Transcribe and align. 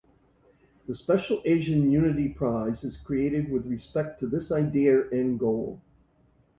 The 0.87 0.95
"Special 0.95 1.43
Asian 1.45 1.91
Unity 1.91 2.29
Prize" 2.29 2.83
is 2.83 2.97
created 2.97 3.51
with 3.51 3.67
respect 3.67 4.19
to 4.21 4.25
this 4.27 4.51
idea 4.51 5.07
and 5.11 5.39
goal. 5.39 5.79